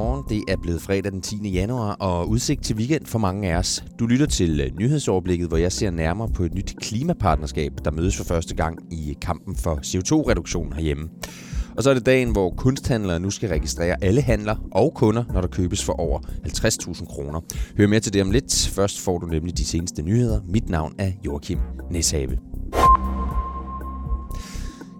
Godmorgen. 0.00 0.24
Det 0.28 0.44
er 0.48 0.56
blevet 0.56 0.82
fredag 0.82 1.12
den 1.12 1.20
10. 1.20 1.48
januar 1.48 1.92
og 1.92 2.28
udsigt 2.28 2.64
til 2.64 2.76
weekend 2.76 3.06
for 3.06 3.18
mange 3.18 3.52
af 3.52 3.56
os. 3.58 3.84
Du 3.98 4.06
lytter 4.06 4.26
til 4.26 4.60
øh, 4.60 4.70
nyhedsoverblikket, 4.78 5.48
hvor 5.48 5.56
jeg 5.56 5.72
ser 5.72 5.90
nærmere 5.90 6.28
på 6.28 6.42
et 6.42 6.54
nyt 6.54 6.74
klimapartnerskab, 6.80 7.72
der 7.84 7.90
mødes 7.90 8.16
for 8.16 8.24
første 8.24 8.54
gang 8.54 8.92
i 8.92 9.16
kampen 9.22 9.56
for 9.56 9.74
CO2-reduktion 9.74 10.72
herhjemme. 10.72 11.08
Og 11.76 11.82
så 11.82 11.90
er 11.90 11.94
det 11.94 12.06
dagen, 12.06 12.32
hvor 12.32 12.50
kunsthandlere 12.50 13.20
nu 13.20 13.30
skal 13.30 13.48
registrere 13.48 13.96
alle 14.04 14.22
handler 14.22 14.56
og 14.72 14.94
kunder, 14.94 15.24
når 15.32 15.40
der 15.40 15.48
købes 15.48 15.84
for 15.84 15.92
over 15.92 16.20
50.000 16.46 17.06
kroner. 17.06 17.40
Hør 17.76 17.86
mere 17.86 18.00
til 18.00 18.12
det 18.12 18.22
om 18.22 18.30
lidt. 18.30 18.70
Først 18.74 19.00
får 19.00 19.18
du 19.18 19.26
nemlig 19.26 19.58
de 19.58 19.64
seneste 19.64 20.02
nyheder. 20.02 20.40
Mit 20.48 20.68
navn 20.68 20.94
er 20.98 21.12
Joachim 21.26 21.58
Neshave. 21.90 22.38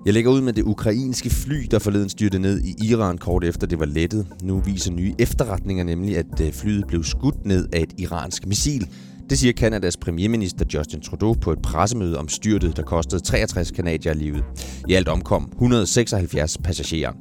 Jeg 0.06 0.14
lægger 0.14 0.30
ud 0.30 0.40
med 0.40 0.52
det 0.52 0.62
ukrainske 0.62 1.30
fly, 1.30 1.66
der 1.70 1.78
forleden 1.78 2.08
styrte 2.08 2.38
ned 2.38 2.60
i 2.64 2.74
Iran 2.90 3.18
kort 3.18 3.44
efter 3.44 3.66
det 3.66 3.78
var 3.78 3.86
lettet. 3.86 4.26
Nu 4.42 4.60
viser 4.60 4.92
nye 4.92 5.14
efterretninger 5.18 5.84
nemlig, 5.84 6.18
at 6.18 6.40
øh, 6.42 6.52
flyet 6.52 6.86
blev 6.86 7.04
skudt 7.04 7.46
ned 7.46 7.68
af 7.72 7.80
et 7.80 7.92
iransk 7.98 8.46
missil. 8.46 8.88
Det 9.30 9.38
siger 9.38 9.52
Kanadas 9.52 9.96
premierminister 9.96 10.64
Justin 10.74 11.00
Trudeau 11.00 11.34
på 11.34 11.52
et 11.52 11.62
pressemøde 11.62 12.18
om 12.18 12.28
styrtet, 12.28 12.76
der 12.76 12.82
kostede 12.82 13.22
63 13.22 13.70
kanadier 13.70 14.14
livet. 14.14 14.44
I 14.88 14.94
alt 14.94 15.08
omkom 15.08 15.48
176 15.52 16.58
passagerer. 16.58 17.12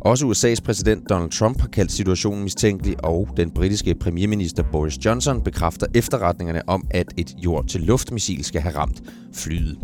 Også 0.00 0.26
USA's 0.26 0.64
præsident 0.64 1.08
Donald 1.10 1.30
Trump 1.30 1.60
har 1.60 1.68
kaldt 1.68 1.92
situationen 1.92 2.42
mistænkelig, 2.42 3.04
og 3.04 3.28
den 3.36 3.50
britiske 3.50 3.94
premierminister 3.94 4.62
Boris 4.72 5.04
Johnson 5.04 5.42
bekræfter 5.44 5.86
efterretningerne 5.94 6.68
om, 6.68 6.86
at 6.90 7.06
et 7.16 7.34
jord-til-luftmissil 7.44 8.44
skal 8.44 8.60
have 8.60 8.76
ramt 8.76 9.02
flyet. 9.34 9.78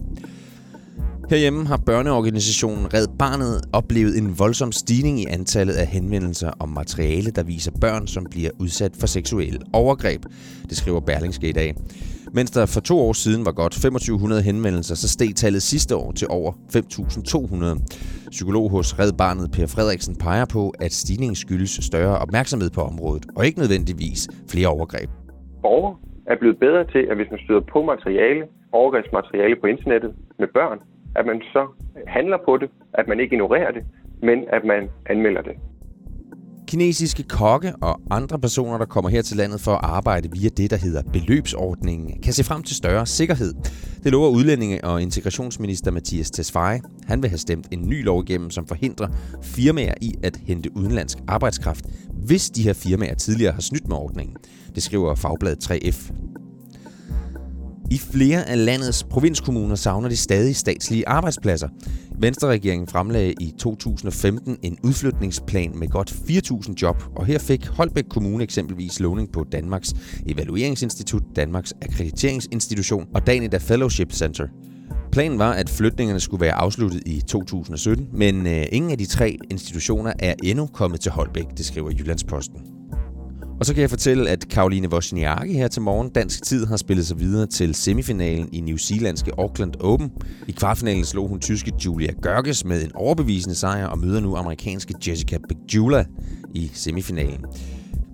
Herhjemme 1.31 1.67
har 1.67 1.81
børneorganisationen 1.87 2.95
Red 2.95 3.09
Barnet 3.19 3.57
oplevet 3.73 4.19
en 4.19 4.39
voldsom 4.39 4.73
stigning 4.73 5.17
i 5.21 5.27
antallet 5.37 5.77
af 5.83 5.87
henvendelser 5.87 6.51
om 6.61 6.69
materiale, 6.69 7.31
der 7.31 7.45
viser 7.53 7.73
børn, 7.81 8.07
som 8.07 8.25
bliver 8.33 8.51
udsat 8.61 8.93
for 9.01 9.07
seksuelle 9.07 9.59
overgreb. 9.73 10.23
Det 10.69 10.77
skriver 10.77 11.01
Berlingske 11.01 11.49
i 11.49 11.53
dag. 11.53 11.71
Mens 12.37 12.51
der 12.51 12.67
for 12.67 12.81
to 12.81 12.97
år 13.07 13.13
siden 13.13 13.47
var 13.47 13.53
godt 13.53 13.73
2500 13.73 14.43
henvendelser, 14.43 14.95
så 14.95 15.09
steg 15.09 15.31
tallet 15.37 15.63
sidste 15.63 15.97
år 15.97 16.13
til 16.13 16.27
over 16.31 16.53
5.200. 16.53 18.31
Psykolog 18.31 18.71
hos 18.71 18.99
Red 19.01 19.13
Barnet 19.13 19.51
Per 19.57 19.67
Frederiksen 19.67 20.15
peger 20.17 20.47
på, 20.53 20.63
at 20.85 20.93
stigningen 20.93 21.37
skyldes 21.37 21.73
større 21.91 22.19
opmærksomhed 22.19 22.71
på 22.71 22.81
området, 22.81 23.25
og 23.37 23.47
ikke 23.47 23.59
nødvendigvis 23.59 24.29
flere 24.51 24.69
overgreb. 24.69 25.09
Borgere 25.63 25.97
er 26.27 26.37
blevet 26.41 26.59
bedre 26.59 26.85
til, 26.95 27.03
at 27.11 27.17
hvis 27.17 27.31
man 27.31 27.41
støder 27.45 27.65
på 27.73 27.79
materiale, 27.93 28.43
overgrebsmateriale 28.73 29.57
på 29.61 29.67
internettet 29.67 30.11
med 30.39 30.49
børn, 30.59 30.79
at 31.17 31.27
man 31.27 31.43
så 31.53 31.67
handler 32.07 32.39
på 32.45 32.57
det, 32.57 32.71
at 32.95 33.09
man 33.09 33.21
ikke 33.21 33.33
ignorerer 33.33 33.73
det, 33.73 33.83
men 34.23 34.39
at 34.53 34.65
man 34.65 34.89
anmelder 35.07 35.43
det. 35.43 35.53
Kinesiske 36.69 37.23
kokke 37.23 37.73
og 37.81 38.01
andre 38.11 38.39
personer, 38.39 38.79
der 38.79 38.85
kommer 38.85 39.11
her 39.11 39.23
til 39.23 39.37
landet 39.37 39.61
for 39.61 39.71
at 39.71 39.81
arbejde 39.83 40.29
via 40.33 40.49
det, 40.49 40.71
der 40.71 40.77
hedder 40.77 41.03
beløbsordningen, 41.13 42.23
kan 42.23 42.33
se 42.33 42.45
frem 42.45 42.63
til 42.63 42.77
større 42.77 43.07
sikkerhed. 43.07 43.55
Det 44.05 44.13
lover 44.13 44.31
udlændinge- 44.31 44.85
og 44.85 45.03
integrationsminister 45.03 45.91
Mathias 45.91 46.31
Tesfaye. 46.31 46.81
Han 47.07 47.23
vil 47.23 47.31
have 47.31 47.39
stemt 47.39 47.69
en 47.73 47.89
ny 47.89 48.05
lov 48.05 48.23
igennem, 48.23 48.51
som 48.51 48.67
forhindrer 48.67 49.09
firmaer 49.43 49.95
i 50.01 50.15
at 50.23 50.37
hente 50.47 50.77
udenlandsk 50.77 51.19
arbejdskraft, 51.29 51.85
hvis 52.27 52.51
de 52.51 52.63
her 52.63 52.73
firmaer 52.73 53.15
tidligere 53.15 53.53
har 53.53 53.61
snydt 53.61 53.89
med 53.89 53.97
ordningen. 53.97 54.37
Det 54.75 54.83
skriver 54.83 55.15
Fagbladet 55.15 55.71
3F. 55.71 56.13
I 57.91 57.99
flere 57.99 58.49
af 58.49 58.65
landets 58.65 59.05
provinskommuner 59.05 59.75
savner 59.75 60.09
de 60.09 60.17
stadig 60.17 60.57
statslige 60.57 61.09
arbejdspladser. 61.09 61.69
Venstre-regeringen 62.19 62.89
fremlagde 62.89 63.33
i 63.41 63.55
2015 63.59 64.57
en 64.63 64.79
udflytningsplan 64.83 65.79
med 65.79 65.89
godt 65.89 66.13
4.000 66.13 66.75
job, 66.83 67.03
og 67.17 67.27
her 67.27 67.39
fik 67.39 67.67
Holbæk 67.67 68.05
Kommune 68.11 68.45
eksempelvis 68.45 69.01
lovning 69.01 69.33
på 69.33 69.45
Danmarks 69.53 69.95
Evalueringsinstitut, 70.27 71.23
Danmarks 71.37 71.75
Akkrediteringsinstitution 71.83 73.07
og 73.15 73.27
Danida 73.27 73.57
Fellowship 73.57 74.13
Center. 74.13 74.47
Planen 75.13 75.39
var, 75.39 75.53
at 75.53 75.71
flytningerne 75.71 76.21
skulle 76.21 76.41
være 76.41 76.55
afsluttet 76.55 77.03
i 77.07 77.21
2017, 77.21 78.09
men 78.13 78.47
øh, 78.47 78.67
ingen 78.73 78.91
af 78.91 78.99
de 78.99 79.07
tre 79.07 79.37
institutioner 79.51 80.13
er 80.19 80.35
endnu 80.45 80.67
kommet 80.67 81.01
til 81.01 81.13
Holbæk, 81.13 81.47
det 81.57 81.67
skriver 81.67 81.91
Jyllandsposten. 81.91 82.78
Og 83.61 83.67
så 83.67 83.75
kan 83.75 83.81
jeg 83.81 83.91
fortælle, 83.91 84.31
at 84.31 84.49
Karoline 84.49 84.93
Wozniacki 84.93 85.53
her 85.53 85.69
til 85.69 85.83
morgen 85.83 86.09
dansk 86.09 86.43
tid 86.43 86.67
har 86.67 86.77
spillet 86.77 87.07
sig 87.07 87.21
videre 87.21 87.47
til 87.47 87.75
semifinalen 87.75 88.49
i 88.53 88.61
New 88.61 88.77
Zealandske 88.77 89.33
Auckland 89.39 89.73
Open. 89.81 90.13
I 90.47 90.53
kvartfinalen 90.53 91.05
slog 91.05 91.29
hun 91.29 91.41
tyske 91.41 91.73
Julia 91.85 92.13
Görges 92.27 92.65
med 92.65 92.85
en 92.85 92.91
overbevisende 92.95 93.55
sejr 93.55 93.87
og 93.87 93.99
møder 93.99 94.21
nu 94.21 94.37
amerikanske 94.37 94.95
Jessica 95.07 95.39
Pegula 95.49 96.05
i 96.55 96.71
semifinalen. 96.75 97.45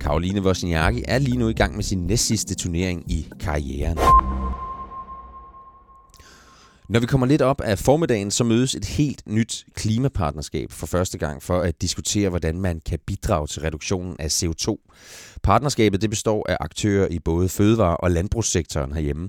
Karoline 0.01 0.43
Wozniacki 0.43 1.03
er 1.09 1.19
lige 1.19 1.37
nu 1.37 1.49
i 1.49 1.53
gang 1.53 1.75
med 1.75 1.85
sin 1.85 1.99
næstsidste 1.99 2.55
turnering 2.55 3.13
i 3.13 3.27
karrieren. 3.41 3.99
Når 6.89 7.01
vi 7.01 7.07
kommer 7.07 7.27
lidt 7.27 7.43
op 7.43 7.61
af 7.61 7.79
formiddagen, 7.79 8.31
så 8.31 8.45
mødes 8.45 8.75
et 8.75 8.85
helt 8.85 9.23
nyt 9.27 9.65
klimapartnerskab 9.75 10.73
for 10.73 10.87
første 10.87 11.19
gang 11.19 11.43
for 11.43 11.61
at 11.61 11.83
diskutere, 11.83 12.29
hvordan 12.29 12.61
man 12.61 12.81
kan 12.87 12.99
bidrage 13.07 13.47
til 13.47 13.63
reduktionen 13.63 14.17
af 14.19 14.43
CO2. 14.43 14.77
Partnerskabet 15.43 16.03
det 16.03 16.11
består 16.11 16.47
af 16.49 16.57
aktører 16.61 17.09
i 17.09 17.19
både 17.19 17.49
fødevare- 17.49 17.97
og 17.97 18.11
landbrugssektoren 18.11 18.93
herhjemme. 18.93 19.29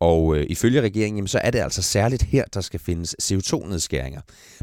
Og 0.00 0.36
øh, 0.36 0.46
ifølge 0.48 0.80
regeringen, 0.80 1.16
jamen, 1.16 1.28
så 1.28 1.38
er 1.38 1.50
det 1.50 1.58
altså 1.58 1.82
særligt 1.82 2.22
her, 2.22 2.44
der 2.54 2.60
skal 2.60 2.80
findes 2.80 3.16
CO2-nedskæringer. 3.22 4.20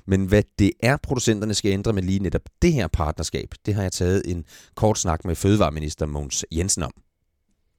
Men 0.07 0.25
hvad 0.25 0.43
det 0.59 0.71
er, 0.79 0.97
producenterne 1.03 1.53
skal 1.53 1.71
ændre 1.71 1.93
med 1.93 2.03
lige 2.03 2.19
netop 2.19 2.41
det 2.61 2.73
her 2.73 2.87
partnerskab, 2.87 3.53
det 3.65 3.73
har 3.73 3.81
jeg 3.81 3.91
taget 3.91 4.21
en 4.25 4.45
kort 4.75 4.99
snak 4.99 5.25
med 5.25 5.35
fødevareminister 5.35 6.05
Mogens 6.05 6.45
Jensen 6.51 6.83
om. 6.83 6.91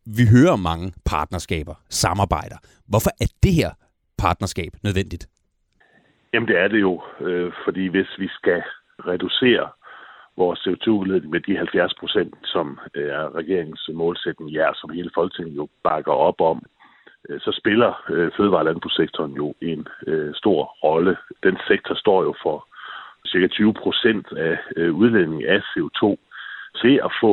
Vi 0.06 0.26
hører 0.26 0.56
mange 0.56 0.92
partnerskaber, 1.04 1.74
samarbejder. 1.90 2.56
Hvorfor 2.88 3.10
er 3.20 3.26
det 3.42 3.54
her 3.54 3.70
partnerskab 4.18 4.72
nødvendigt? 4.82 5.28
Jamen 6.32 6.48
det 6.48 6.58
er 6.58 6.68
det 6.68 6.80
jo, 6.80 7.02
øh, 7.20 7.52
fordi 7.64 7.86
hvis 7.86 8.10
vi 8.18 8.28
skal 8.28 8.62
reducere 9.06 9.68
vores 10.36 10.58
CO2-udledning 10.66 11.30
med 11.30 11.40
de 11.40 11.56
70 11.56 11.94
procent, 11.94 12.34
som 12.44 12.78
øh, 12.94 13.08
er 13.08 13.34
regeringens 13.34 13.90
målsætning, 13.94 14.50
ja, 14.50 14.68
som 14.74 14.90
hele 14.90 15.10
Folketinget 15.14 15.56
jo 15.56 15.68
bakker 15.84 16.12
op 16.12 16.40
om, 16.40 16.62
øh, 17.28 17.40
så 17.40 17.50
spiller 17.60 17.90
øh, 18.10 18.30
fødevare- 18.36 18.60
og 18.60 18.64
landbrugssektoren 18.64 19.32
jo 19.32 19.54
en 19.62 19.88
øh, 20.06 20.34
stor 20.34 20.60
rolle. 20.84 21.16
Den 21.42 21.56
sektor 21.68 21.94
står 21.94 22.22
jo 22.22 22.34
for 22.42 22.68
cirka 23.26 23.46
20 23.46 23.74
procent 23.74 24.26
af 24.32 24.58
øh, 24.76 24.94
udledningen 24.94 25.48
af 25.48 25.60
CO2 25.70 26.02
til 26.80 27.00
at 27.04 27.12
få 27.22 27.32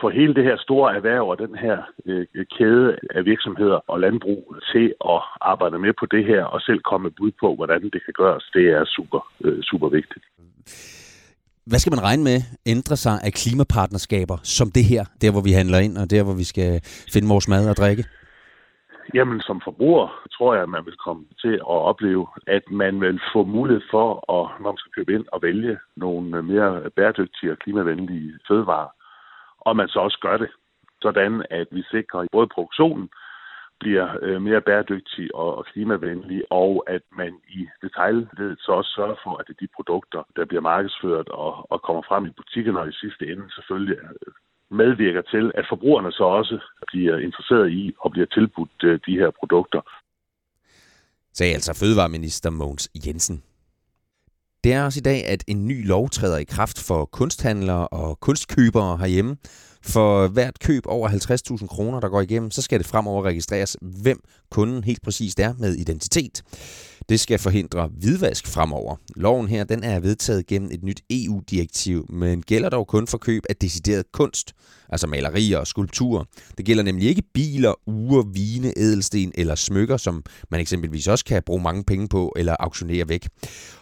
få 0.00 0.08
hele 0.08 0.34
det 0.34 0.44
her 0.44 0.56
store 0.58 0.94
erhverv 0.96 1.28
og 1.28 1.38
den 1.38 1.54
her 1.64 1.76
øh, 2.06 2.26
kæde 2.58 2.96
af 3.16 3.24
virksomheder 3.24 3.80
og 3.92 4.00
landbrug 4.00 4.56
til 4.72 4.94
at 5.14 5.20
arbejde 5.40 5.78
med 5.78 5.92
på 6.00 6.06
det 6.06 6.24
her 6.24 6.44
og 6.44 6.60
selv 6.60 6.80
komme 6.80 7.04
med 7.04 7.10
bud 7.18 7.30
på, 7.40 7.54
hvordan 7.54 7.82
det 7.82 8.00
kan 8.04 8.14
gøres, 8.14 8.44
det 8.54 8.64
er 8.76 8.84
super, 8.84 9.20
øh, 9.44 9.62
super 9.62 9.88
vigtigt. 9.88 10.24
Hvad 11.66 11.78
skal 11.78 11.92
man 11.92 12.02
regne 12.02 12.24
med 12.24 12.38
ændre 12.66 12.96
sig 12.96 13.16
af 13.26 13.32
klimapartnerskaber 13.32 14.36
som 14.42 14.70
det 14.70 14.84
her, 14.84 15.04
der 15.22 15.30
hvor 15.32 15.42
vi 15.48 15.52
handler 15.52 15.78
ind 15.78 15.98
og 15.98 16.10
der 16.10 16.22
hvor 16.24 16.36
vi 16.42 16.44
skal 16.44 16.70
finde 17.14 17.28
vores 17.28 17.48
mad 17.48 17.70
og 17.70 17.76
drikke? 17.76 18.04
Jamen, 19.14 19.40
som 19.40 19.60
forbruger 19.64 20.06
tror 20.34 20.54
jeg, 20.54 20.62
at 20.62 20.68
man 20.68 20.84
vil 20.84 20.96
komme 21.06 21.24
til 21.40 21.54
at 21.72 21.80
opleve, 21.90 22.26
at 22.46 22.62
man 22.70 23.00
vil 23.00 23.20
få 23.32 23.44
mulighed 23.44 23.82
for, 23.90 24.08
at, 24.36 24.60
når 24.60 24.70
man 24.70 24.78
skal 24.78 24.92
købe 24.96 25.14
ind 25.14 25.26
og 25.32 25.42
vælge 25.42 25.78
nogle 25.96 26.42
mere 26.42 26.90
bæredygtige 26.96 27.52
og 27.52 27.58
klimavenlige 27.58 28.32
fødevarer, 28.48 28.90
og 29.60 29.76
man 29.76 29.88
så 29.88 29.98
også 29.98 30.18
gør 30.22 30.36
det, 30.36 30.50
sådan 31.02 31.44
at 31.50 31.66
vi 31.70 31.82
sikrer, 31.90 32.20
at 32.20 32.28
både 32.32 32.48
produktionen 32.54 33.08
bliver 33.80 34.08
øh, 34.22 34.42
mere 34.42 34.60
bæredygtig 34.60 35.34
og, 35.34 35.66
klimavenlig, 35.72 36.42
og 36.50 36.84
at 36.86 37.02
man 37.20 37.32
i 37.48 37.60
detaljledet 37.82 38.58
så 38.60 38.72
også 38.72 38.90
sørger 38.96 39.18
for, 39.24 39.32
at 39.36 39.44
det 39.46 39.54
er 39.54 39.64
de 39.64 39.74
produkter, 39.76 40.22
der 40.36 40.44
bliver 40.44 40.60
markedsført 40.72 41.28
og, 41.28 41.72
og 41.72 41.82
kommer 41.82 42.02
frem 42.08 42.26
i 42.26 42.36
butikkerne, 42.40 42.80
og 42.80 42.88
i 42.88 43.00
sidste 43.02 43.24
ende 43.32 43.54
selvfølgelig 43.56 43.98
øh, 43.98 44.32
medvirker 44.70 45.22
til, 45.22 45.52
at 45.54 45.64
forbrugerne 45.68 46.12
så 46.12 46.24
også 46.24 46.58
bliver 46.86 47.18
interesseret 47.18 47.70
i 47.70 47.94
og 47.98 48.10
bliver 48.10 48.26
tilbudt 48.26 48.84
øh, 48.84 49.00
de 49.06 49.18
her 49.20 49.30
produkter. 49.40 49.80
Sagde 51.32 51.54
altså 51.54 51.72
Fødevareminister 51.80 52.50
Mogens 52.50 52.90
Jensen. 53.06 53.49
Det 54.64 54.72
er 54.72 54.82
også 54.82 54.98
i 54.98 55.00
dag, 55.00 55.26
at 55.26 55.44
en 55.46 55.66
ny 55.66 55.86
lov 55.86 56.10
træder 56.10 56.38
i 56.38 56.44
kraft 56.44 56.78
for 56.78 57.04
kunsthandlere 57.04 57.88
og 57.88 58.20
kunstkøbere 58.20 58.98
herhjemme. 58.98 59.36
For 59.82 60.28
hvert 60.28 60.58
køb 60.58 60.82
over 60.86 61.08
50.000 61.58 61.66
kroner, 61.66 62.00
der 62.00 62.08
går 62.08 62.20
igennem, 62.20 62.50
så 62.50 62.62
skal 62.62 62.78
det 62.78 62.86
fremover 62.86 63.22
registreres, 63.24 63.76
hvem 63.80 64.20
kunden 64.50 64.84
helt 64.84 65.02
præcist 65.02 65.40
er 65.40 65.54
med 65.58 65.76
identitet. 65.76 66.42
Det 67.10 67.20
skal 67.20 67.38
forhindre 67.46 67.82
hvidvask 68.02 68.44
fremover. 68.54 68.92
Loven 69.16 69.48
her 69.48 69.64
den 69.64 69.80
er 69.92 70.00
vedtaget 70.00 70.46
gennem 70.46 70.70
et 70.76 70.82
nyt 70.88 71.00
EU-direktiv, 71.18 71.98
men 72.22 72.42
gælder 72.42 72.70
dog 72.70 72.86
kun 72.86 73.06
for 73.12 73.18
køb 73.18 73.42
af 73.50 73.56
decideret 73.56 74.04
kunst, 74.12 74.46
altså 74.92 75.06
malerier 75.06 75.58
og 75.58 75.66
skulpturer. 75.66 76.24
Det 76.58 76.66
gælder 76.66 76.82
nemlig 76.82 77.08
ikke 77.08 77.22
biler, 77.34 77.74
ure, 77.86 78.24
vine, 78.38 78.70
edelsten 78.84 79.32
eller 79.40 79.54
smykker, 79.54 79.96
som 79.96 80.14
man 80.50 80.60
eksempelvis 80.60 81.08
også 81.08 81.24
kan 81.24 81.42
bruge 81.46 81.62
mange 81.62 81.84
penge 81.90 82.06
på 82.16 82.22
eller 82.36 82.54
auktionere 82.60 83.04
væk. 83.08 83.24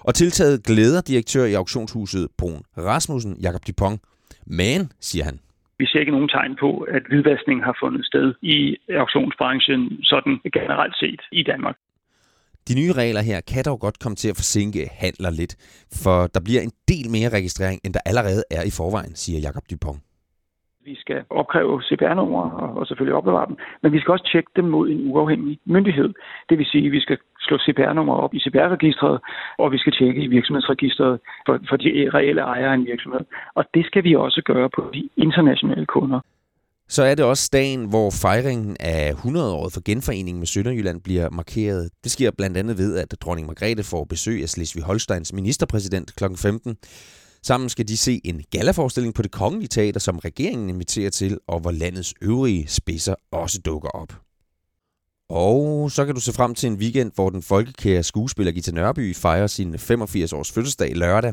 Og 0.00 0.14
tiltaget 0.14 0.64
glæder 0.64 1.00
direktør 1.00 1.44
i 1.44 1.54
auktionshuset 1.54 2.28
Brun 2.38 2.62
Rasmussen, 2.78 3.36
Jakob 3.44 3.62
Dupont, 3.66 4.00
Men, 4.46 4.80
siger 5.00 5.24
han, 5.24 5.38
vi 5.80 5.86
ser 5.86 6.00
ikke 6.00 6.12
nogen 6.12 6.28
tegn 6.28 6.56
på, 6.60 6.70
at 6.96 7.02
hvidvaskning 7.08 7.64
har 7.64 7.76
fundet 7.82 8.06
sted 8.06 8.34
i 8.42 8.76
auktionsbranchen 9.02 10.02
sådan 10.02 10.34
generelt 10.52 10.96
set 11.02 11.20
i 11.32 11.42
Danmark. 11.42 11.76
De 12.68 12.74
nye 12.80 12.92
regler 13.02 13.22
her 13.30 13.40
kan 13.52 13.62
dog 13.68 13.78
godt 13.80 13.98
komme 14.02 14.16
til 14.16 14.28
at 14.32 14.36
forsinke 14.40 14.82
handler 15.04 15.30
lidt, 15.40 15.54
for 16.02 16.18
der 16.34 16.40
bliver 16.46 16.62
en 16.62 16.74
del 16.92 17.06
mere 17.16 17.30
registrering, 17.38 17.78
end 17.84 17.92
der 17.94 18.02
allerede 18.10 18.42
er 18.58 18.62
i 18.70 18.72
forvejen, 18.78 19.14
siger 19.22 19.38
Jakob 19.46 19.64
Dupont. 19.70 20.00
Vi 20.90 20.94
skal 21.04 21.20
opkræve 21.30 21.82
CPR-numre 21.88 22.44
og 22.78 22.86
selvfølgelig 22.86 23.18
opbevare 23.20 23.46
dem, 23.50 23.56
men 23.82 23.92
vi 23.92 24.00
skal 24.00 24.12
også 24.12 24.28
tjekke 24.32 24.50
dem 24.56 24.64
mod 24.64 24.88
en 24.88 25.00
uafhængig 25.10 25.58
myndighed. 25.64 26.10
Det 26.48 26.58
vil 26.58 26.66
sige, 26.66 26.86
at 26.86 26.92
vi 26.92 27.00
skal 27.00 27.18
slå 27.46 27.56
CPR-numre 27.58 28.16
op 28.16 28.34
i 28.34 28.40
CPR-registret, 28.44 29.20
og 29.58 29.72
vi 29.72 29.78
skal 29.78 29.92
tjekke 29.92 30.20
i 30.22 30.26
virksomhedsregistret 30.26 31.20
for, 31.46 31.58
for 31.68 31.76
de 31.76 32.10
reelle 32.14 32.40
ejere 32.40 32.70
af 32.72 32.74
en 32.74 32.86
virksomhed. 32.86 33.24
Og 33.54 33.64
det 33.74 33.84
skal 33.86 34.04
vi 34.04 34.14
også 34.14 34.42
gøre 34.44 34.68
på 34.76 34.90
de 34.94 35.08
internationale 35.16 35.86
kunder. 35.86 36.20
Så 36.88 37.02
er 37.02 37.14
det 37.14 37.24
også 37.24 37.48
dagen, 37.52 37.84
hvor 37.84 38.10
fejringen 38.10 38.76
af 38.80 39.12
100-året 39.12 39.72
for 39.72 39.82
genforeningen 39.84 40.38
med 40.38 40.46
Sønderjylland 40.46 41.00
bliver 41.00 41.30
markeret. 41.30 41.90
Det 42.04 42.12
sker 42.12 42.30
blandt 42.30 42.56
andet 42.56 42.78
ved, 42.78 42.96
at 42.96 43.14
dronning 43.20 43.46
Margrethe 43.46 43.84
får 43.84 44.04
besøg 44.04 44.42
af 44.42 44.48
Slesvig-Holsteins 44.48 45.32
ministerpræsident 45.32 46.16
kl. 46.16 46.24
15. 46.36 46.76
Sammen 47.42 47.68
skal 47.68 47.88
de 47.88 47.96
se 47.96 48.20
en 48.24 48.42
galaforestilling 48.50 49.14
på 49.14 49.22
det 49.22 49.30
kongelige 49.30 49.68
teater, 49.68 50.00
som 50.00 50.18
regeringen 50.18 50.68
inviterer 50.68 51.10
til, 51.10 51.38
og 51.48 51.60
hvor 51.60 51.70
landets 51.70 52.14
øvrige 52.22 52.66
spidser 52.68 53.14
også 53.32 53.58
dukker 53.64 53.88
op. 53.88 54.27
Og 55.30 55.90
så 55.90 56.06
kan 56.06 56.14
du 56.14 56.20
se 56.20 56.32
frem 56.32 56.54
til 56.54 56.66
en 56.66 56.76
weekend, 56.76 57.12
hvor 57.14 57.30
den 57.30 57.42
folkekære 57.42 58.02
skuespiller 58.02 58.52
Gita 58.52 58.70
Nørby 58.70 59.14
fejrer 59.14 59.46
sin 59.46 59.74
85-års 59.74 60.52
fødselsdag 60.52 60.96
lørdag. 60.96 61.32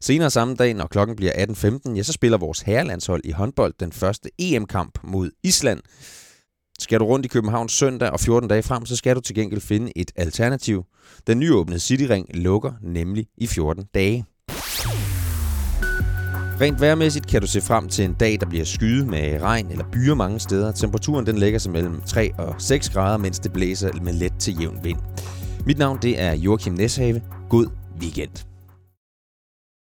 Senere 0.00 0.30
samme 0.30 0.54
dag, 0.54 0.74
når 0.74 0.86
klokken 0.86 1.16
bliver 1.16 1.32
18.15, 1.32 1.94
ja, 1.94 2.02
så 2.02 2.12
spiller 2.12 2.38
vores 2.38 2.60
herrelandshold 2.60 3.20
i 3.24 3.30
håndbold 3.30 3.74
den 3.80 3.92
første 3.92 4.30
EM-kamp 4.38 4.98
mod 5.04 5.30
Island. 5.44 5.80
Skal 6.78 7.00
du 7.00 7.04
rundt 7.04 7.26
i 7.26 7.28
København 7.28 7.68
søndag 7.68 8.10
og 8.10 8.20
14 8.20 8.48
dage 8.48 8.62
frem, 8.62 8.86
så 8.86 8.96
skal 8.96 9.16
du 9.16 9.20
til 9.20 9.34
gengæld 9.34 9.60
finde 9.60 9.98
et 9.98 10.12
alternativ. 10.16 10.84
Den 11.26 11.38
nyåbnede 11.38 11.80
Cityring 11.80 12.26
lukker 12.34 12.72
nemlig 12.82 13.26
i 13.36 13.46
14 13.46 13.84
dage. 13.94 14.24
Rent 16.60 16.80
vejrmæssigt 16.80 17.26
kan 17.26 17.40
du 17.40 17.46
se 17.46 17.60
frem 17.60 17.88
til 17.88 18.04
en 18.04 18.14
dag, 18.14 18.40
der 18.40 18.46
bliver 18.46 18.64
skyet 18.64 19.06
med 19.06 19.42
regn 19.42 19.70
eller 19.70 19.84
byer 19.92 20.14
mange 20.14 20.40
steder. 20.40 20.72
Temperaturen 20.72 21.26
den 21.26 21.38
lægger 21.38 21.58
sig 21.58 21.72
mellem 21.72 22.00
3 22.06 22.32
og 22.38 22.54
6 22.58 22.90
grader, 22.90 23.18
mens 23.18 23.38
det 23.38 23.52
blæser 23.52 23.90
med 24.02 24.12
let 24.12 24.32
til 24.38 24.60
jævn 24.60 24.78
vind. 24.82 24.98
Mit 25.66 25.78
navn 25.78 25.98
det 26.02 26.20
er 26.20 26.34
Joachim 26.34 26.72
Neshave. 26.72 27.22
God 27.48 27.66
weekend. 28.00 28.55